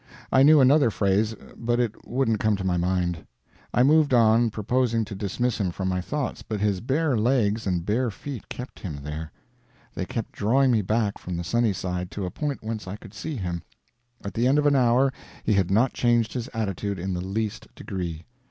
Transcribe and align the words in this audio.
I 0.31 0.41
knew 0.41 0.59
another 0.61 0.89
phrase, 0.89 1.35
but 1.55 1.79
it 1.79 2.07
wouldn't 2.07 2.39
come 2.39 2.55
to 2.55 2.63
my 2.63 2.75
mind. 2.75 3.23
I 3.71 3.83
moved 3.83 4.15
on, 4.15 4.49
purposing 4.49 5.05
to 5.05 5.13
dismiss 5.13 5.59
him 5.59 5.69
from 5.69 5.89
my 5.89 6.01
thoughts, 6.01 6.41
but 6.41 6.59
his 6.59 6.81
bare 6.81 7.15
legs 7.15 7.67
and 7.67 7.85
bare 7.85 8.09
feet 8.09 8.49
kept 8.49 8.79
him 8.79 9.01
there. 9.03 9.31
They 9.93 10.05
kept 10.05 10.31
drawing 10.31 10.71
me 10.71 10.81
back 10.81 11.19
from 11.19 11.37
the 11.37 11.43
sunny 11.43 11.73
side 11.73 12.09
to 12.13 12.25
a 12.25 12.31
point 12.31 12.63
whence 12.63 12.87
I 12.87 12.95
could 12.95 13.13
see 13.13 13.35
him. 13.35 13.61
At 14.25 14.33
the 14.33 14.47
end 14.47 14.57
of 14.57 14.65
an 14.65 14.75
hour 14.75 15.13
he 15.43 15.53
had 15.53 15.69
not 15.69 15.93
changed 15.93 16.33
his 16.33 16.49
attitude 16.51 16.97
in 16.97 17.13
the 17.13 17.21
least 17.21 17.67
degree. 17.75 18.25